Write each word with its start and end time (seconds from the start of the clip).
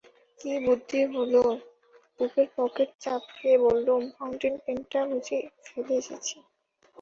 কী 0.39 0.51
বুদ্ধি 0.65 1.01
হল 1.13 1.33
বুকের 2.19 2.47
পকেট 2.57 2.89
চাপড়িয়ে 3.03 3.55
বললুম, 3.65 4.01
ফাউন্টেন 4.15 4.55
পেনটা 4.63 4.99
বুঝি 5.09 5.37
ফেলে 5.65 5.93
এসেছি। 6.01 6.35